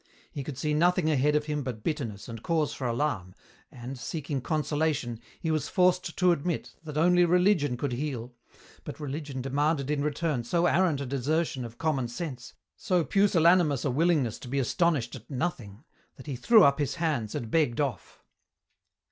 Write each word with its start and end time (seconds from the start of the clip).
He 0.31 0.43
could 0.43 0.57
see 0.57 0.73
nothing 0.73 1.11
ahead 1.11 1.35
of 1.35 1.45
him 1.45 1.61
but 1.61 1.83
bitterness 1.83 2.27
and 2.27 2.41
cause 2.41 2.73
for 2.73 2.87
alarm, 2.87 3.35
and, 3.71 3.99
seeking 3.99 4.41
consolation, 4.41 5.19
he 5.39 5.51
was 5.51 5.67
forced 5.69 6.17
to 6.17 6.31
admit 6.31 6.73
that 6.83 6.97
only 6.97 7.23
religion 7.23 7.77
could 7.77 7.91
heal, 7.91 8.33
but 8.83 8.99
religion 8.99 9.43
demanded 9.43 9.91
in 9.91 10.01
return 10.03 10.43
so 10.43 10.65
arrant 10.65 11.01
a 11.01 11.05
desertion 11.05 11.63
of 11.63 11.77
common 11.77 12.07
sense, 12.07 12.55
so 12.75 13.03
pusillanimous 13.03 13.85
a 13.85 13.91
willingness 13.91 14.39
to 14.39 14.47
be 14.47 14.57
astonished 14.57 15.13
at 15.15 15.29
nothing, 15.29 15.83
that 16.15 16.25
he 16.25 16.35
threw 16.35 16.63
up 16.63 16.79
his 16.79 16.95
hands 16.95 17.35
and 17.35 17.51
begged 17.51 17.79
off. 17.79 18.23